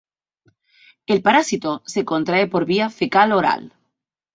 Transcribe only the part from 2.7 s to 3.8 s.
fecal-oral.